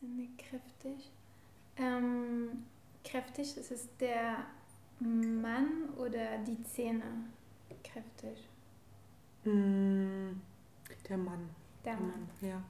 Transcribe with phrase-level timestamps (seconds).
[0.00, 1.10] Sinne kräftig.
[1.76, 2.64] Ähm,
[3.04, 4.46] kräftig, ist es der
[5.00, 7.02] Mann oder die Zähne
[7.82, 8.48] kräftig?
[9.44, 10.40] Mm,
[11.08, 11.50] der Mann.
[11.84, 12.28] Der Mann.
[12.40, 12.62] Ja.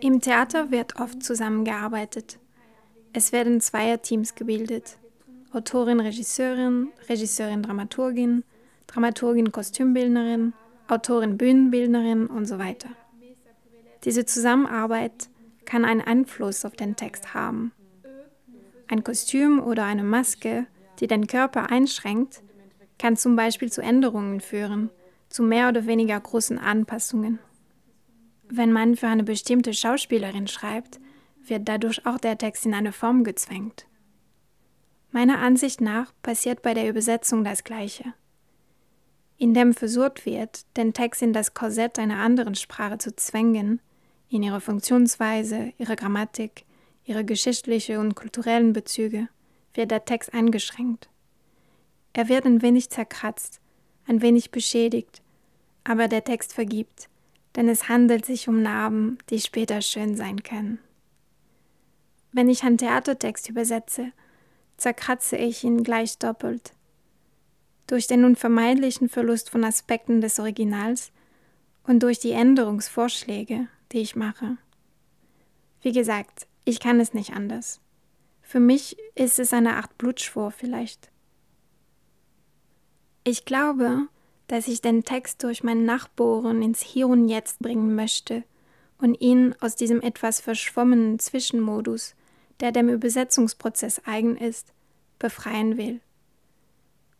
[0.00, 2.38] Im Theater wird oft zusammengearbeitet.
[3.12, 4.98] Es werden Zweierteams gebildet.
[5.52, 8.44] Autorin, Regisseurin, Regisseurin, Dramaturgin,
[8.86, 10.52] Dramaturgin, Kostümbildnerin,
[10.88, 12.90] Autorin, Bühnenbildnerin und so weiter.
[14.04, 15.28] Diese Zusammenarbeit
[15.64, 17.72] kann einen Einfluss auf den Text haben.
[18.86, 20.66] Ein Kostüm oder eine Maske,
[21.00, 22.42] die den Körper einschränkt,
[22.98, 24.90] kann zum Beispiel zu Änderungen führen,
[25.28, 27.38] zu mehr oder weniger großen Anpassungen.
[28.48, 31.00] Wenn man für eine bestimmte Schauspielerin schreibt,
[31.44, 33.86] wird dadurch auch der Text in eine Form gezwängt.
[35.10, 38.14] Meiner Ansicht nach passiert bei der Übersetzung das Gleiche.
[39.36, 43.80] Indem versucht wird, den Text in das Korsett einer anderen Sprache zu zwängen,
[44.30, 46.64] in ihre Funktionsweise, ihre Grammatik,
[47.04, 49.28] ihre geschichtliche und kulturellen Bezüge,
[49.74, 51.08] wird der Text eingeschränkt.
[52.12, 53.60] Er wird ein wenig zerkratzt,
[54.06, 55.22] ein wenig beschädigt,
[55.84, 57.08] aber der Text vergibt,
[57.56, 60.78] denn es handelt sich um Narben, die später schön sein können.
[62.32, 64.12] Wenn ich einen Theatertext übersetze,
[64.76, 66.72] zerkratze ich ihn gleich doppelt.
[67.86, 71.10] Durch den unvermeidlichen Verlust von Aspekten des Originals
[71.84, 74.58] und durch die Änderungsvorschläge, die ich mache.
[75.80, 77.80] Wie gesagt, ich kann es nicht anders.
[78.42, 81.10] Für mich ist es eine Art Blutschwur vielleicht.
[83.24, 84.08] Ich glaube,
[84.46, 88.44] dass ich den Text durch mein Nachbohren ins Hier und Jetzt bringen möchte
[88.98, 92.14] und ihn aus diesem etwas verschwommenen Zwischenmodus,
[92.60, 94.72] der dem Übersetzungsprozess eigen ist,
[95.18, 96.00] befreien will.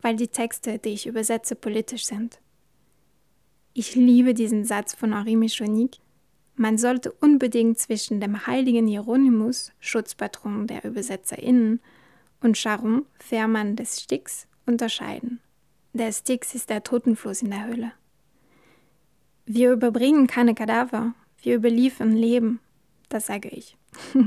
[0.01, 2.41] Weil die Texte, die ich übersetze, politisch sind.
[3.75, 6.01] Ich liebe diesen Satz von Henri Michonique,
[6.59, 11.81] man sollte unbedingt zwischen dem heiligen Hieronymus, Schutzpatron der ÜbersetzerInnen,
[12.41, 15.41] und Charon, Fährmann des Styx, unterscheiden.
[15.93, 17.93] Der Styx ist der Totenfluss in der Hölle.
[19.47, 22.61] Wir überbringen keine Kadaver, wir überliefern Leben,
[23.09, 23.77] das sage ich.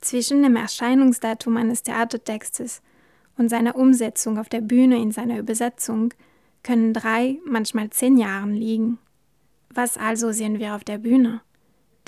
[0.00, 2.82] Zwischen dem Erscheinungsdatum eines Theatertextes
[3.36, 6.12] und seiner Umsetzung auf der Bühne in seiner Übersetzung
[6.62, 8.98] können drei, manchmal zehn Jahren liegen.
[9.72, 11.42] Was also sehen wir auf der Bühne?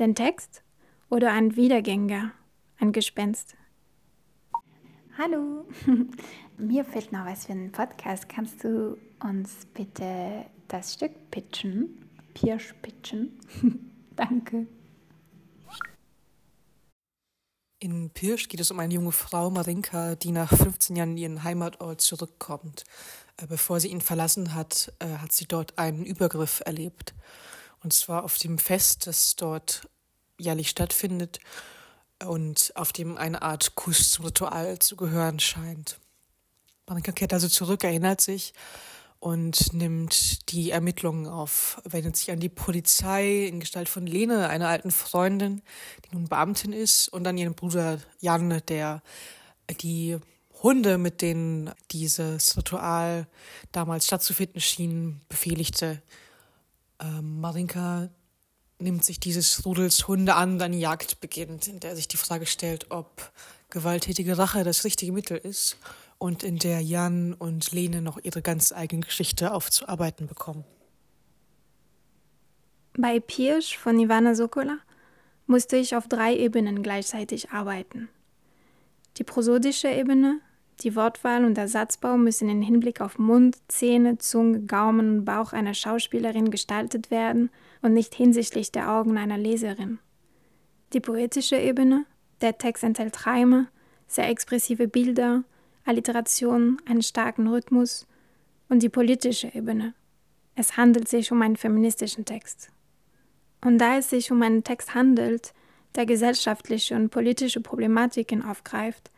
[0.01, 0.65] Den Text
[1.11, 2.33] oder ein Wiedergänger,
[2.81, 3.55] ein Gespenst?
[5.17, 5.65] Hallo,
[6.59, 8.29] mir fehlt noch was für einen Podcast.
[8.29, 12.09] Kannst du uns bitte das Stück pitchen?
[12.35, 13.39] Pirsch pitchen?
[14.17, 14.67] Danke.
[17.79, 21.45] In Pirsch geht es um eine junge Frau, Marinka, die nach 15 Jahren in ihren
[21.45, 22.85] Heimatort zurückkommt.
[23.43, 27.15] Äh, bevor sie ihn verlassen hat, äh, hat sie dort einen Übergriff erlebt.
[27.83, 29.89] Und zwar auf dem Fest, das dort
[30.39, 31.41] jährlich stattfindet
[32.25, 35.99] und auf dem eine Art Kuss zum Ritual zu gehören scheint.
[36.89, 38.55] Monika kehrt also zurück, erinnert sich
[39.19, 44.69] und nimmt die Ermittlungen auf, wendet sich an die Polizei in Gestalt von Lene, einer
[44.69, 45.63] alten Freundin,
[46.05, 49.03] die nun Beamtin ist, und an ihren Bruder Jan, der
[49.81, 50.19] die
[50.63, 53.27] Hunde, mit denen dieses Ritual
[53.73, 56.03] damals stattzufinden schien, befehligte.
[57.01, 58.09] Ähm, Marinka
[58.79, 62.91] nimmt sich dieses Rudels Hunde an eine Jagd beginnt, in der sich die Frage stellt,
[62.91, 63.33] ob
[63.71, 65.79] gewalttätige Rache das richtige Mittel ist
[66.19, 70.65] und in der Jan und Lene noch ihre ganz eigene Geschichte aufzuarbeiten bekommen.
[72.97, 74.79] Bei Pirsch von Ivana Sokola
[75.47, 78.09] musste ich auf drei Ebenen gleichzeitig arbeiten.
[79.17, 80.41] Die prosodische Ebene,
[80.83, 85.53] die Wortwahl und der Satzbau müssen im Hinblick auf Mund, Zähne, Zunge, Gaumen und Bauch
[85.53, 87.51] einer Schauspielerin gestaltet werden
[87.81, 89.99] und nicht hinsichtlich der Augen einer Leserin.
[90.93, 92.05] Die poetische Ebene,
[92.41, 93.69] der Text enthält Reime,
[94.07, 95.45] sehr expressive Bilder,
[95.85, 98.07] Alliterationen, einen starken Rhythmus
[98.69, 99.95] und die politische Ebene.
[100.55, 102.71] Es handelt sich um einen feministischen Text.
[103.65, 105.55] Und da es sich um einen Text handelt,
[105.95, 109.11] der gesellschaftliche und politische Problematiken aufgreift,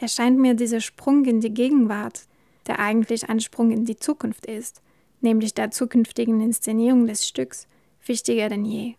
[0.00, 2.26] erscheint mir dieser Sprung in die Gegenwart,
[2.66, 4.82] der eigentlich ein Sprung in die Zukunft ist,
[5.20, 7.68] nämlich der zukünftigen Inszenierung des Stücks,
[8.04, 8.94] wichtiger denn je.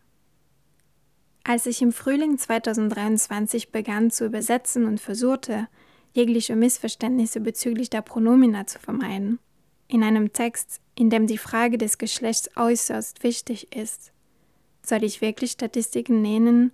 [1.43, 5.67] Als ich im Frühling 2023 begann zu übersetzen und versuchte,
[6.13, 9.39] jegliche Missverständnisse bezüglich der Pronomina zu vermeiden,
[9.87, 14.11] in einem Text, in dem die Frage des Geschlechts äußerst wichtig ist,
[14.83, 16.71] soll ich wirklich Statistiken nennen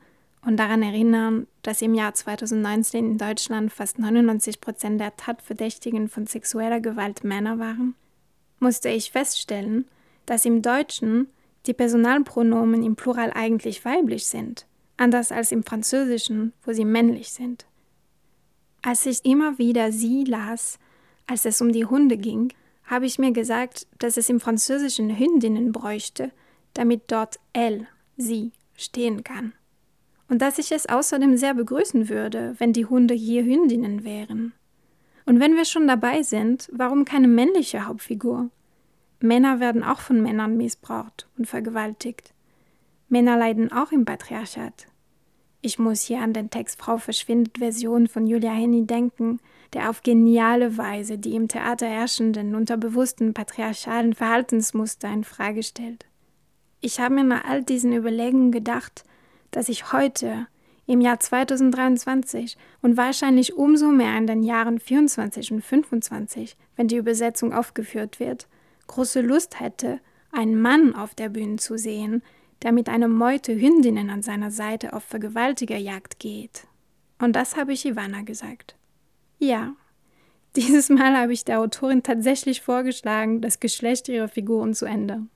[0.48, 6.26] und daran erinnern, dass im Jahr 2019 in Deutschland fast 99 Prozent der Tatverdächtigen von
[6.26, 7.96] sexueller Gewalt Männer waren,
[8.60, 9.90] musste ich feststellen,
[10.26, 11.28] dass im Deutschen
[11.66, 14.66] die Personalpronomen im Plural eigentlich weiblich sind,
[14.96, 17.66] anders als im Französischen, wo sie männlich sind.
[18.82, 20.80] Als ich immer wieder sie las,
[21.26, 22.54] als es um die Hunde ging,
[22.86, 26.32] habe ich mir gesagt, dass es im Französischen Hündinnen bräuchte,
[26.74, 29.52] damit dort elle, sie, stehen kann.
[30.30, 34.54] Und dass ich es außerdem sehr begrüßen würde, wenn die Hunde hier Hündinnen wären.
[35.26, 38.50] Und wenn wir schon dabei sind, warum keine männliche Hauptfigur?
[39.20, 42.34] Männer werden auch von Männern missbraucht und vergewaltigt.
[43.10, 44.88] Männer leiden auch im Patriarchat.
[45.62, 49.40] Ich muss hier an den Text Frau verschwindet Version von Julia Henny denken,
[49.74, 56.06] der auf geniale Weise die im Theater herrschenden, unterbewussten patriarchalen Verhaltensmuster in Frage stellt.
[56.80, 59.04] Ich habe mir nach all diesen Überlegungen gedacht,
[59.52, 60.48] dass ich heute,
[60.88, 66.96] im Jahr 2023 und wahrscheinlich umso mehr in den Jahren 24 und 25, wenn die
[66.96, 68.48] Übersetzung aufgeführt wird,
[68.88, 70.00] große Lust hätte,
[70.32, 72.24] einen Mann auf der Bühne zu sehen,
[72.62, 76.66] der mit einer Meute Hündinnen an seiner Seite auf Vergewaltigerjagd geht.
[77.20, 78.76] Und das habe ich Ivana gesagt.
[79.40, 79.76] Ja,
[80.56, 85.30] dieses Mal habe ich der Autorin tatsächlich vorgeschlagen, das Geschlecht ihrer Figuren zu ändern.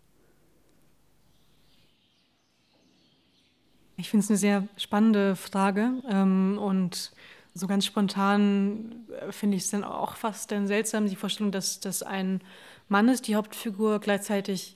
[4.01, 7.11] Ich finde es eine sehr spannende Frage ähm, und
[7.53, 11.79] so ganz spontan äh, finde ich es dann auch fast dann seltsam, die Vorstellung, dass,
[11.79, 12.41] dass ein
[12.89, 13.99] Mann ist die Hauptfigur.
[13.99, 14.75] Gleichzeitig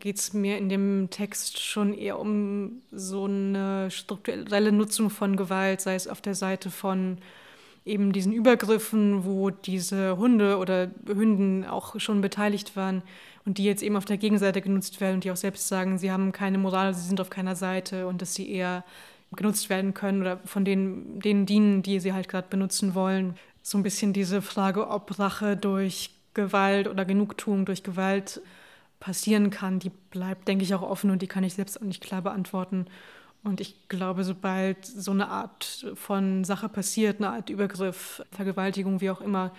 [0.00, 5.80] geht es mir in dem Text schon eher um so eine strukturelle Nutzung von Gewalt,
[5.80, 7.18] sei es auf der Seite von
[7.84, 13.02] eben diesen Übergriffen, wo diese Hunde oder Hünden auch schon beteiligt waren
[13.44, 16.10] und die jetzt eben auf der Gegenseite genutzt werden und die auch selbst sagen, sie
[16.10, 18.84] haben keine Moral, sie sind auf keiner Seite und dass sie eher
[19.36, 23.34] genutzt werden können oder von denen, denen dienen, die sie halt gerade benutzen wollen.
[23.62, 28.40] So ein bisschen diese Frage, ob Rache durch Gewalt oder Genugtuung durch Gewalt
[29.00, 32.02] passieren kann, die bleibt, denke ich, auch offen und die kann ich selbst auch nicht
[32.02, 32.86] klar beantworten.
[33.44, 39.10] Und ich glaube, sobald so eine Art von Sache passiert, eine Art Übergriff, Vergewaltigung, wie
[39.10, 39.52] auch immer,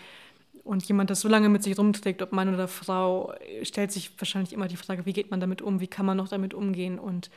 [0.64, 4.52] und jemand das so lange mit sich rumträgt, ob Mann oder Frau, stellt sich wahrscheinlich
[4.52, 7.30] immer die Frage, wie geht man damit um, wie kann man noch damit umgehen und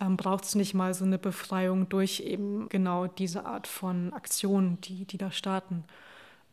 [0.00, 4.80] ähm, braucht es nicht mal so eine Befreiung durch eben genau diese Art von Aktionen,
[4.80, 5.84] die, die da starten.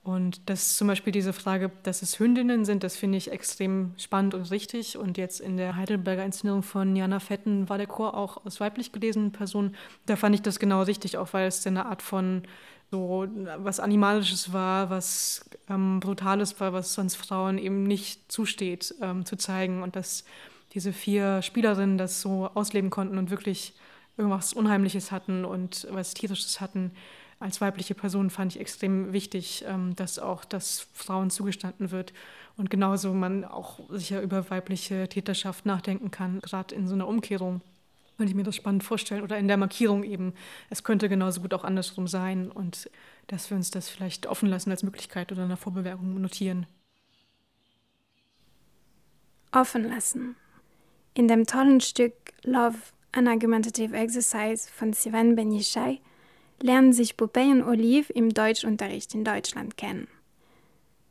[0.01, 4.33] Und das zum Beispiel diese Frage, dass es Hündinnen sind, das finde ich extrem spannend
[4.33, 4.97] und richtig.
[4.97, 8.91] Und jetzt in der Heidelberger Inszenierung von Jana Fetten war der Chor auch aus weiblich
[8.91, 9.75] gelesenen Personen.
[10.05, 12.43] Da fand ich das genau richtig, auch weil es eine Art von
[12.91, 19.25] so was Animalisches war, was ähm, Brutales war, was sonst Frauen eben nicht zusteht, ähm,
[19.25, 19.83] zu zeigen.
[19.83, 20.23] Und dass
[20.73, 23.73] diese vier Spielerinnen das so ausleben konnten und wirklich
[24.17, 26.91] irgendwas Unheimliches hatten und was Tierisches hatten
[27.39, 32.13] als weibliche Person fand ich extrem wichtig, ähm, dass auch das Frauen zugestanden wird
[32.57, 37.61] und genauso man auch sicher über weibliche Täterschaft nachdenken kann, gerade in so einer Umkehrung.
[38.17, 40.33] Könnte ich mir das spannend vorstellen oder in der Markierung eben.
[40.69, 42.89] Es könnte genauso gut auch andersrum sein und
[43.27, 46.65] dass wir uns das vielleicht offen lassen als Möglichkeit oder in der Vorbewerbung notieren.
[49.53, 50.35] Offen lassen.
[51.13, 52.13] In dem tollen Stück
[52.43, 52.77] Love,
[53.13, 55.51] an Argumentative Exercise von Sivan Ben
[56.63, 60.07] lernen sich Popeye und Olive im Deutschunterricht in Deutschland kennen.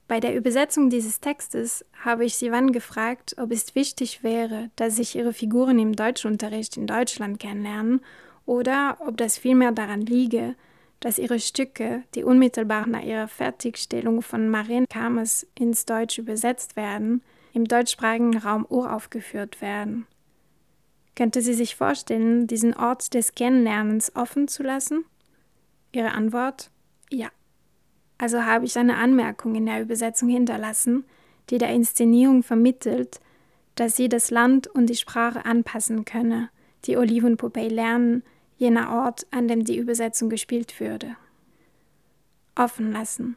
[0.09, 5.15] Bei der Übersetzung dieses Textes habe ich Sivan gefragt, ob es wichtig wäre, dass sich
[5.15, 8.01] ihre Figuren im Deutschunterricht in Deutschland kennenlernen
[8.47, 10.55] oder ob das vielmehr daran liege,
[11.01, 17.23] dass ihre Stücke, die unmittelbar nach ihrer Fertigstellung von Marien Kamers ins Deutsch übersetzt werden,
[17.53, 20.07] im deutschsprachigen Raum uraufgeführt werden.
[21.15, 25.05] Könnte sie sich vorstellen, diesen Ort des Kennenlernens offen zu lassen?
[25.93, 26.71] Ihre Antwort?
[27.11, 27.29] Ja.
[28.19, 31.05] Also habe ich eine Anmerkung in der Übersetzung hinterlassen,
[31.51, 33.21] die der Inszenierung vermittelt,
[33.75, 36.51] dass sie das Land und die Sprache anpassen könne,
[36.85, 38.23] die Olive und Popeye lernen,
[38.57, 41.17] jener Ort, an dem die Übersetzung gespielt würde.
[42.57, 43.37] Offen lassen.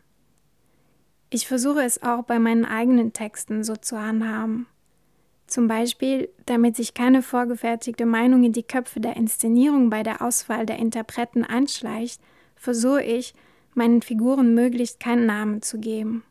[1.30, 4.68] Ich versuche es auch bei meinen eigenen Texten so zu handhaben.
[5.46, 10.66] Zum Beispiel, damit sich keine vorgefertigte Meinung in die Köpfe der Inszenierung bei der Auswahl
[10.66, 12.22] der Interpreten einschleicht,
[12.62, 13.34] versuche ich,
[13.74, 16.24] meinen Figuren möglichst keinen Namen zu geben.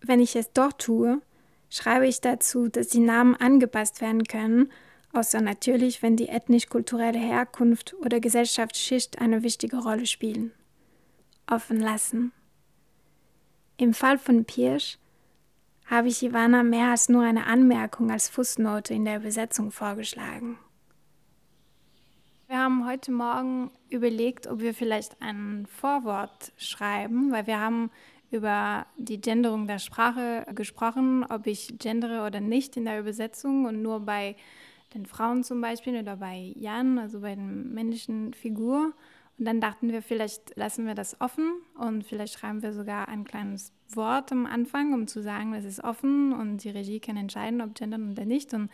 [0.00, 1.20] Wenn ich es doch tue,
[1.68, 4.70] schreibe ich dazu, dass die Namen angepasst werden können,
[5.12, 10.52] außer natürlich, wenn die ethnisch-kulturelle Herkunft oder Gesellschaftsschicht eine wichtige Rolle spielen.
[11.50, 12.30] Offen lassen.
[13.78, 14.98] Im Fall von Pirsch
[15.86, 20.58] habe ich Ivana mehr als nur eine Anmerkung als Fußnote in der Übersetzung vorgeschlagen.
[22.68, 27.90] Haben heute Morgen überlegt, ob wir vielleicht ein Vorwort schreiben, weil wir haben
[28.30, 33.80] über die Genderung der Sprache gesprochen, ob ich gendere oder nicht in der Übersetzung und
[33.80, 34.36] nur bei
[34.92, 38.92] den Frauen zum Beispiel oder bei Jan, also bei der männlichen Figur.
[39.38, 43.24] Und dann dachten wir, vielleicht lassen wir das offen und vielleicht schreiben wir sogar ein
[43.24, 47.62] kleines Wort am Anfang, um zu sagen, das ist offen und die Regie kann entscheiden,
[47.62, 48.52] ob gendern oder nicht.
[48.52, 48.68] Und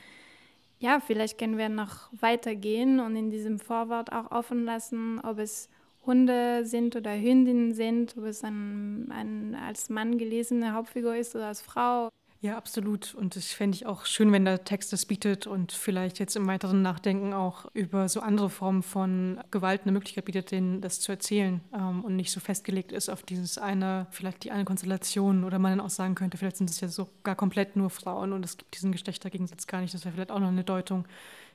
[0.79, 5.69] ja, vielleicht können wir noch weitergehen und in diesem Vorwort auch offen lassen, ob es
[6.07, 11.47] Hunde sind oder Hündinnen sind, ob es ein, ein als Mann gelesene Hauptfigur ist oder
[11.47, 12.11] als Frau.
[12.45, 13.15] Ja, absolut.
[13.15, 16.47] Und das fände ich auch schön, wenn der Text das bietet und vielleicht jetzt im
[16.47, 21.11] weiteren Nachdenken auch über so andere Formen von Gewalt eine Möglichkeit bietet, denen das zu
[21.11, 25.59] erzählen ähm, und nicht so festgelegt ist auf dieses eine, vielleicht die eine Konstellation oder
[25.59, 28.59] man dann auch sagen könnte, vielleicht sind es ja sogar komplett nur Frauen und es
[28.59, 29.95] gibt diesen Geschlechtergegensatz gar nicht.
[29.95, 31.07] Das wäre vielleicht auch noch eine Deutung,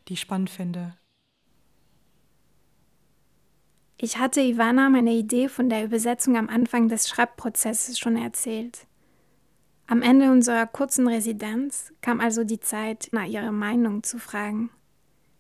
[0.08, 0.98] die ich spannend fände.
[3.98, 8.88] Ich hatte Ivana meine Idee von der Übersetzung am Anfang des Schreibprozesses schon erzählt.
[9.89, 14.69] Am Ende unserer kurzen Residenz kam also die Zeit, nach ihrer Meinung zu fragen.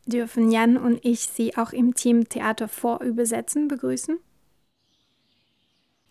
[0.07, 4.17] Dürfen Jan und ich Sie auch im Team Theater vorübersetzen begrüßen?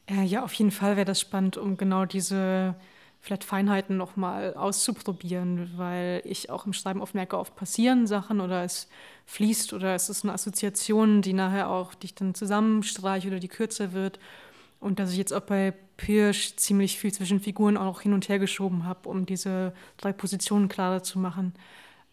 [0.06, 2.76] Äh, ja, auf jeden Fall wäre das spannend, um genau diese
[3.20, 8.62] vielleicht Feinheiten nochmal auszuprobieren, weil ich auch im Schreiben oft merke, oft passieren Sachen oder
[8.62, 8.88] es
[9.26, 13.92] fließt oder es ist eine Assoziation, die nachher auch dich dann zusammenstreicht oder die kürzer
[13.92, 14.20] wird.
[14.78, 18.38] Und dass ich jetzt auch bei Pirsch ziemlich viel zwischen Figuren auch hin und her
[18.38, 21.52] geschoben habe, um diese drei Positionen klarer zu machen.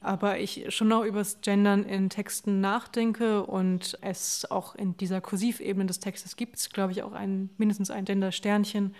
[0.01, 5.21] Aber ich schon noch über das Gendern in Texten nachdenke und es auch in dieser
[5.21, 8.93] Kursivebene des Textes gibt es, glaube ich, auch ein, mindestens ein Gender-Sternchen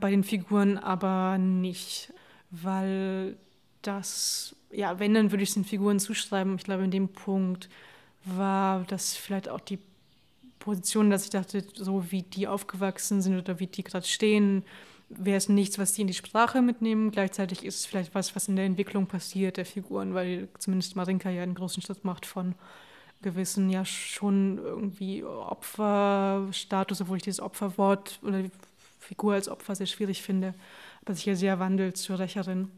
[0.00, 2.12] bei den Figuren, aber nicht,
[2.50, 3.36] weil
[3.82, 6.56] das, ja, wenn, dann würde ich es den Figuren zuschreiben.
[6.56, 7.68] Ich glaube, in dem Punkt
[8.24, 9.78] war das vielleicht auch die
[10.64, 14.64] Position, dass ich dachte, so wie die aufgewachsen sind oder wie die gerade stehen,
[15.10, 17.10] wäre es nichts, was die in die Sprache mitnehmen.
[17.10, 21.28] Gleichzeitig ist es vielleicht was, was in der Entwicklung passiert der Figuren, weil zumindest Marinka
[21.28, 22.54] ja einen großen Schritt macht von
[23.20, 28.50] gewissen, ja schon irgendwie Opferstatus, obwohl ich dieses Opferwort oder die
[29.00, 30.54] Figur als Opfer sehr schwierig finde,
[31.04, 32.70] aber sich ja sehr wandelt zur Rächerin.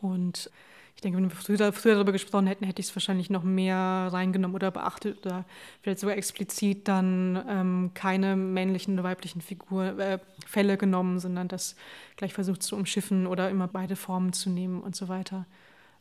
[0.00, 0.50] Und
[0.98, 4.08] ich denke, wenn wir früher, früher darüber gesprochen hätten, hätte ich es wahrscheinlich noch mehr
[4.10, 5.44] reingenommen oder beachtet oder
[5.80, 11.76] vielleicht sogar explizit dann ähm, keine männlichen oder weiblichen Figur, äh, Fälle genommen, sondern das
[12.16, 15.46] gleich versucht zu umschiffen oder immer beide Formen zu nehmen und so weiter.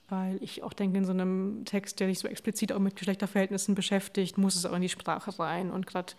[0.10, 3.76] Weil ich auch denke, in so einem Text, der sich so explizit auch mit Geschlechterverhältnissen
[3.76, 5.70] beschäftigt, muss es auch in die Sprache rein.
[5.70, 6.14] Und gerade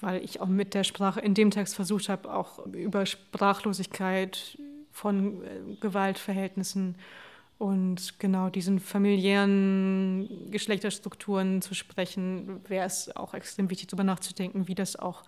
[0.00, 4.58] weil ich auch mit der Sprache in dem Text versucht habe, auch über Sprachlosigkeit
[4.90, 6.96] von äh, Gewaltverhältnissen
[7.60, 14.74] und genau diesen familiären Geschlechterstrukturen zu sprechen, wäre es auch extrem wichtig, darüber nachzudenken, wie
[14.74, 15.24] das auch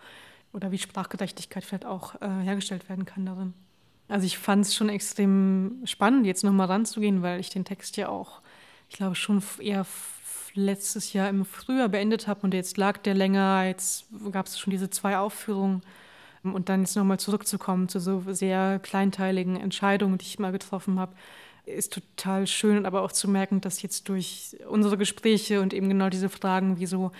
[0.54, 3.52] oder wie Sprachgerechtigkeit vielleicht auch äh, hergestellt werden kann darin.
[4.08, 8.08] Also ich fand es schon extrem spannend, jetzt nochmal ranzugehen, weil ich den Text ja
[8.08, 8.40] auch,
[8.88, 9.84] ich glaube, schon eher
[10.54, 14.70] letztes Jahr im Frühjahr beendet habe und jetzt lag der länger, jetzt gab es schon
[14.70, 15.82] diese zwei Aufführungen
[16.44, 21.12] und dann jetzt nochmal zurückzukommen zu so sehr kleinteiligen Entscheidungen, die ich mal getroffen habe,
[21.66, 26.08] ist total schön, aber auch zu merken, dass jetzt durch unsere Gespräche und eben genau
[26.08, 27.12] diese Fragen, wie so,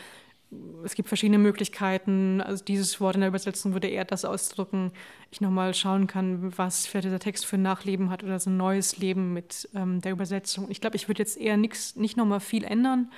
[0.84, 4.92] es gibt verschiedene Möglichkeiten, also dieses Wort in der Übersetzung würde eher das ausdrücken,
[5.30, 8.56] ich nochmal schauen kann, was für dieser Text für ein Nachleben hat oder so ein
[8.56, 10.70] neues Leben mit ähm, der Übersetzung.
[10.70, 13.10] Ich glaube, ich würde jetzt eher nix, nicht nochmal viel ändern,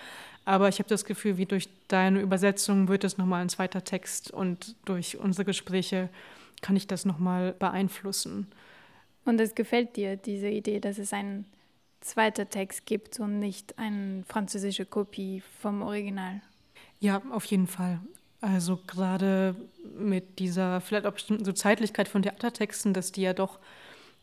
[0.45, 4.31] aber ich habe das Gefühl, wie durch deine Übersetzung wird es nochmal ein zweiter Text
[4.31, 6.11] und durch unsere Gespräche
[6.61, 8.47] kann ich das nochmal beeinflussen.
[9.25, 11.47] Und es gefällt dir, diese Idee, dass es einen
[12.01, 16.43] zweiten Text gibt und nicht eine französische Kopie vom Original?
[17.01, 18.01] Ja, auf jeden Fall.
[18.41, 19.57] Also gerade
[19.99, 23.59] mit dieser vielleicht auch bestimmten so Zeitlichkeit von Theatertexten, dass die ja doch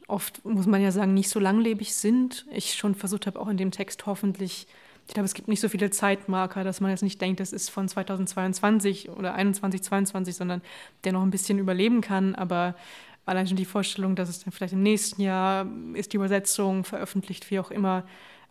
[0.07, 2.45] oft, muss man ja sagen, nicht so langlebig sind.
[2.51, 4.67] Ich schon versucht habe, auch in dem Text hoffentlich,
[5.07, 7.69] ich glaube, es gibt nicht so viele Zeitmarker, dass man jetzt nicht denkt, das ist
[7.69, 10.61] von 2022 oder 21, 22, sondern
[11.03, 12.35] der noch ein bisschen überleben kann.
[12.35, 12.75] Aber
[13.25, 17.49] allein schon die Vorstellung, dass es dann vielleicht im nächsten Jahr ist die Übersetzung veröffentlicht,
[17.51, 18.03] wie auch immer,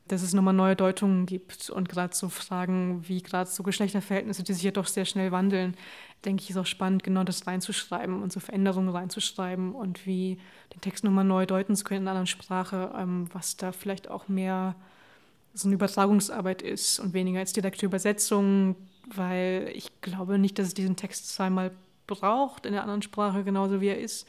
[0.08, 1.70] dass es nochmal neue Deutungen gibt.
[1.70, 5.76] Und gerade so Fragen wie gerade so Geschlechterverhältnisse, die sich ja doch sehr schnell wandeln,
[6.24, 10.38] denke ich, ist auch spannend, genau das reinzuschreiben und so Veränderungen reinzuschreiben und wie
[10.74, 14.10] den Text nochmal neu deuten zu können in einer anderen Sprache, ähm, was da vielleicht
[14.10, 14.74] auch mehr
[15.54, 18.76] so eine Übertragungsarbeit ist und weniger als direkte Übersetzung,
[19.12, 21.72] weil ich glaube nicht, dass es diesen Text zweimal
[22.06, 24.26] braucht in der anderen Sprache, genauso wie er ist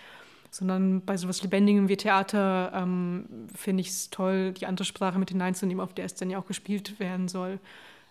[0.52, 5.30] sondern bei sowas Lebendigem wie Theater ähm, finde ich es toll, die andere Sprache mit
[5.30, 7.60] hineinzunehmen, auf der es dann ja auch gespielt werden soll.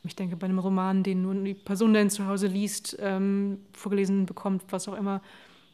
[0.02, 4.24] Ich denke, bei einem Roman, den nun die Person dann zu Hause liest, ähm, vorgelesen
[4.24, 5.20] bekommt, was auch immer,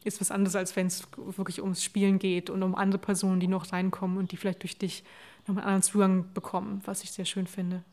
[0.03, 3.49] ist was anderes, als wenn es wirklich ums Spielen geht und um andere Personen, die
[3.49, 5.05] noch reinkommen und die vielleicht durch dich
[5.47, 7.85] noch einen anderen Zugang bekommen, was ich sehr schön finde.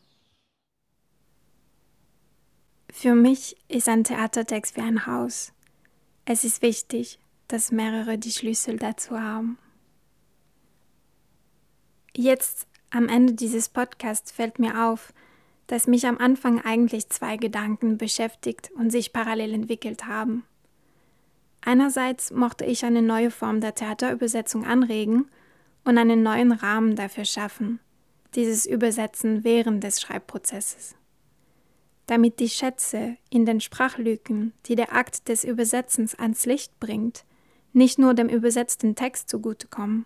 [2.92, 5.52] Für mich ist ein Theatertext wie ein Haus.
[6.26, 9.58] Es ist wichtig, dass mehrere die Schlüssel dazu haben.
[12.16, 15.14] Jetzt am Ende dieses Podcasts fällt mir auf,
[15.68, 20.46] dass mich am Anfang eigentlich zwei Gedanken beschäftigt und sich parallel entwickelt haben.
[21.62, 25.30] Einerseits mochte ich eine neue Form der Theaterübersetzung anregen
[25.86, 27.80] und einen neuen Rahmen dafür schaffen,
[28.36, 30.96] dieses Übersetzen während des Schreibprozesses
[32.06, 37.26] damit die Schätze in den Sprachlücken, die der Akt des Übersetzens ans Licht bringt,
[37.74, 40.06] nicht nur dem übersetzten Text zugutekommen,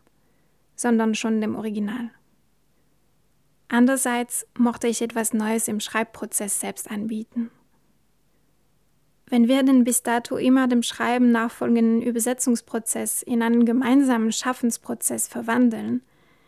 [0.75, 2.11] sondern schon dem Original.
[3.69, 7.51] Andererseits mochte ich etwas Neues im Schreibprozess selbst anbieten.
[9.29, 16.01] Wenn wir den bis dato immer dem Schreiben nachfolgenden Übersetzungsprozess in einen gemeinsamen Schaffensprozess verwandeln,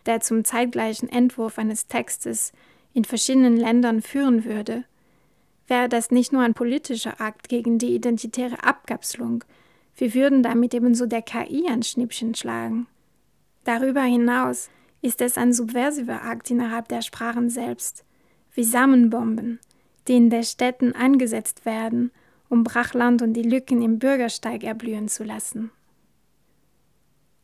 [0.05, 2.53] der zum zeitgleichen Entwurf eines Textes
[2.93, 4.85] in verschiedenen Ländern führen würde,
[5.67, 9.43] wäre das nicht nur ein politischer Akt gegen die identitäre Abkapselung,
[9.99, 12.87] wir würden damit ebenso der KI ein Schnippchen schlagen.
[13.65, 14.69] Darüber hinaus
[15.01, 18.05] ist es ein subversiver Akt innerhalb der Sprachen selbst,
[18.53, 19.59] wie Samenbomben,
[20.07, 22.11] die in den Städten eingesetzt werden,
[22.47, 25.69] um Brachland und die Lücken im Bürgersteig erblühen zu lassen.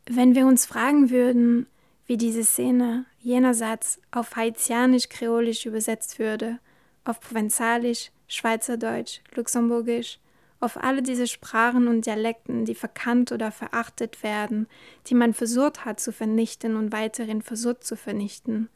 [0.09, 1.67] Wenn wir uns fragen würden,
[2.05, 6.59] wie diese Szene, jener Satz auf haitianisch-kreolisch übersetzt würde,
[7.03, 10.19] auf Provenzalisch, Schweizerdeutsch, Luxemburgisch,
[10.65, 14.67] auf alle diese Sprachen und Dialekten, die verkannt oder verachtet werden,
[15.07, 18.69] die man versucht hat zu vernichten und weiterhin versucht zu vernichten,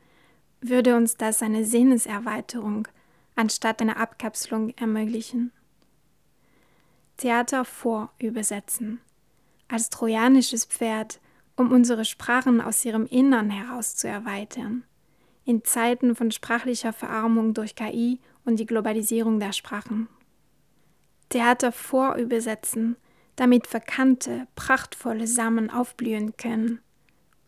[0.62, 2.88] würde uns das eine Sinneserweiterung
[3.36, 5.52] anstatt einer Abkapselung ermöglichen.
[7.18, 9.02] Theater vorübersetzen.
[9.68, 11.20] Als trojanisches Pferd,
[11.56, 14.84] um unsere Sprachen aus ihrem Innern heraus zu erweitern.
[15.46, 20.08] In Zeiten von sprachlicher Verarmung durch KI und die Globalisierung der Sprachen.
[21.30, 22.96] Theater vorübersetzen,
[23.36, 26.80] damit verkannte, prachtvolle Samen aufblühen können,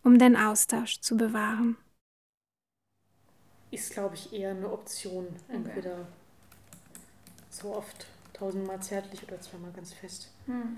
[0.02, 1.76] um den Austausch zu bewahren.
[3.70, 5.26] Ist, glaube ich, eher eine Option.
[5.48, 6.06] Entweder okay.
[7.50, 10.30] so oft tausendmal zärtlich oder zweimal ganz fest.
[10.46, 10.76] Hm.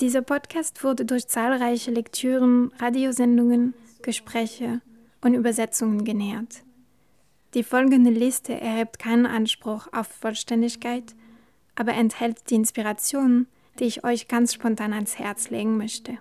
[0.00, 4.80] Dieser Podcast wurde durch zahlreiche Lektüren, Radiosendungen, Gespräche
[5.20, 6.62] und Übersetzungen genährt.
[7.54, 11.14] Die folgende Liste erhebt keinen Anspruch auf Vollständigkeit,
[11.74, 13.46] aber enthält die Inspirationen,
[13.78, 16.18] die ich euch ganz spontan ans Herz legen möchte.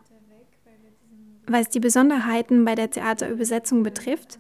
[1.48, 4.40] Was die Besonderheiten bei der Theaterübersetzung betrifft,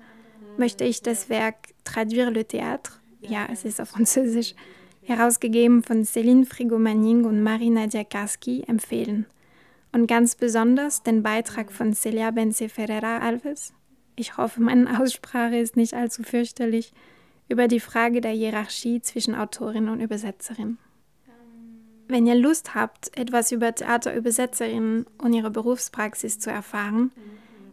[0.58, 4.56] möchte ich das Werk Traduire le Théâtre, ja, es ist auf Französisch,
[5.04, 9.26] herausgegeben von Céline Frigo-Manning und Marina Diakarski, empfehlen.
[9.92, 13.74] Und ganz besonders den Beitrag von Celia Benze Ferreira Alves,
[14.16, 16.94] ich hoffe, meine Aussprache ist nicht allzu fürchterlich,
[17.50, 20.78] über die Frage der Hierarchie zwischen Autorin und Übersetzerin.
[22.12, 27.14] Wenn ihr Lust habt, etwas über Theaterübersetzerinnen und ihre Berufspraxis zu erfahren,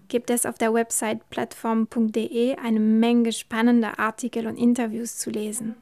[0.07, 5.75] gibt es auf der Website plattform.de eine Menge spannender Artikel und Interviews zu lesen.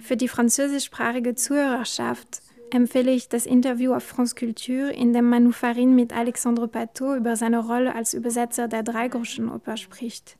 [0.00, 5.94] Für die französischsprachige Zuhörerschaft empfehle ich das Interview auf France Culture, in dem Manu Farin
[5.94, 10.39] mit Alexandre Pateau über seine Rolle als Übersetzer der Dreigroschenoper spricht.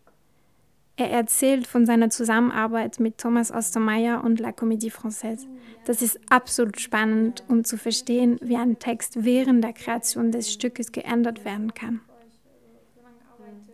[0.97, 5.47] Er erzählt von seiner Zusammenarbeit mit Thomas Ostermeier und La Comédie Française.
[5.87, 10.93] Das ist absolut spannend, um zu verstehen, wie ein Text während der Kreation des Stückes
[10.93, 12.01] geändert werden kann.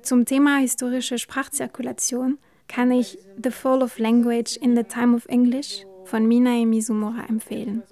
[0.03, 5.85] Zum Thema historische Sprachzirkulation kann ich The Fall of Language in the Time of English
[6.05, 7.83] von Minae Mizumura empfehlen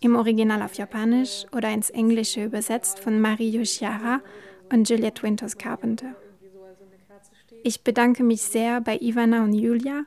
[0.00, 4.20] im Original auf Japanisch oder ins Englische übersetzt von Marie Yoshiara
[4.72, 6.14] und Juliette Winters Carpenter.
[7.66, 10.04] Ich bedanke mich sehr bei Ivana und Julia,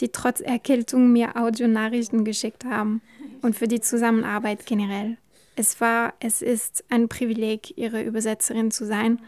[0.00, 3.00] die trotz Erkältung mir Audionachrichten geschickt haben
[3.42, 5.16] und für die Zusammenarbeit generell.
[5.54, 9.20] Es war, es ist ein Privileg, ihre Übersetzerin zu sein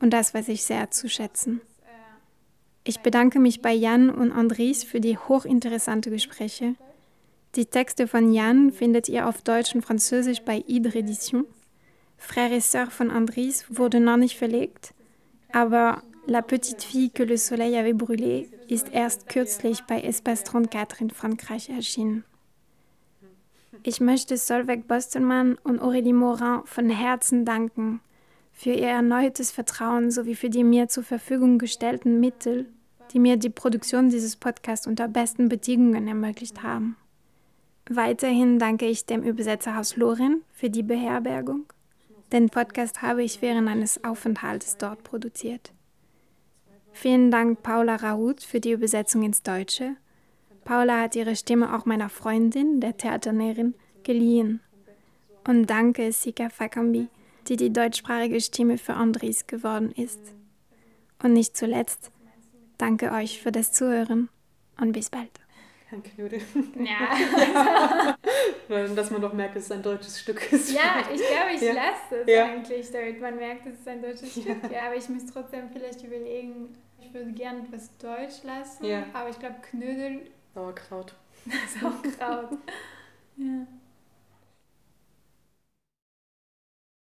[0.00, 1.60] und das weiß ich sehr zu schätzen.
[2.82, 6.74] Ich bedanke mich bei Jan und Andries für die hochinteressante Gespräche
[7.54, 11.44] die Texte von Jan findet ihr auf Deutsch und Französisch bei Hydre Edition.
[12.18, 14.94] Frère et Sœur von Andries wurde noch nicht verlegt,
[15.52, 21.00] aber La Petite Fille que le Soleil avait brûlée ist erst kürzlich bei Espace 34
[21.00, 22.24] in Frankreich erschienen.
[23.82, 28.00] Ich möchte Solveig Bostelmann und Aurélie Morin von Herzen danken
[28.52, 32.66] für ihr erneutes Vertrauen sowie für die mir zur Verfügung gestellten Mittel,
[33.12, 36.96] die mir die Produktion dieses Podcasts unter besten Bedingungen ermöglicht haben.
[37.90, 41.64] Weiterhin danke ich dem Übersetzerhaus Loren für die Beherbergung.
[42.30, 45.72] Den Podcast habe ich während eines Aufenthaltes dort produziert.
[46.92, 49.96] Vielen Dank Paula Rahut für die Übersetzung ins Deutsche
[50.64, 53.74] Paula hat ihre Stimme auch meiner Freundin, der Theaternärin,
[54.04, 54.60] geliehen.
[55.46, 57.08] Und danke Sika Fakambi,
[57.48, 60.20] die die deutschsprachige Stimme für Andries geworden ist.
[61.22, 62.10] Und nicht zuletzt,
[62.78, 64.28] danke euch für das Zuhören
[64.80, 65.41] und bis bald.
[65.92, 66.40] Herrn Knödel.
[66.82, 68.16] Ja.
[68.96, 70.72] Dass man doch merkt, dass es ein deutsches Stück ist.
[70.72, 71.72] Ja, ich glaube, ich Ja.
[71.74, 72.44] lasse es Ja.
[72.46, 74.72] eigentlich, damit man merkt, dass es ein deutsches Stück ist.
[74.72, 79.04] Ja, aber ich muss trotzdem vielleicht überlegen, ich würde gerne etwas Deutsch lassen, Ja.
[79.12, 80.22] aber ich glaube, Knödel
[80.54, 81.14] Sauerkraut.
[81.46, 82.58] ist auch Kraut.
[83.36, 83.66] Ja.